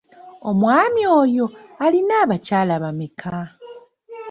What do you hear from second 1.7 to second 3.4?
alina abakyala bameka?